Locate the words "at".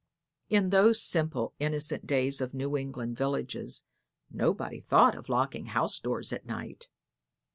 6.33-6.43